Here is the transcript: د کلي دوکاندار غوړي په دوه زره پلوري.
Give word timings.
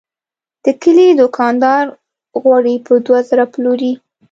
د 0.63 0.65
کلي 0.81 1.07
دوکاندار 1.19 1.85
غوړي 2.41 2.75
په 2.85 2.93
دوه 3.05 3.19
زره 3.29 3.45
پلوري. 3.53 3.93